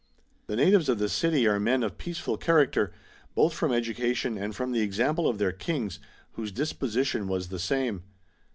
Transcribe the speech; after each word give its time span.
The 0.47 0.55
natives 0.55 0.89
of 0.89 0.97
the 0.97 1.07
city 1.07 1.45
are 1.47 1.59
men 1.59 1.83
of 1.83 1.99
peaceful 1.99 2.35
character, 2.35 2.91
both 3.35 3.53
from 3.53 3.71
education 3.71 4.35
and 4.35 4.55
from 4.55 4.71
the 4.71 4.79
example 4.81 5.27
of 5.29 5.37
their 5.37 5.51
kings, 5.51 5.99
whose 6.31 6.51
disposition 6.51 7.27
was 7.27 7.49
the 7.49 7.59
same. 7.59 8.01